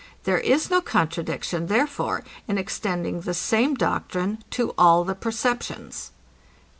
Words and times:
There 0.23 0.39
is 0.39 0.71
no 0.71 0.81
contradiction, 0.81 1.67
therefore, 1.67 2.23
in 2.47 2.57
extending 2.57 3.21
the 3.21 3.35
same 3.35 3.75
doctrine 3.75 4.43
to 4.49 4.73
all 4.75 5.03
the 5.03 5.13
perceptions. 5.13 6.09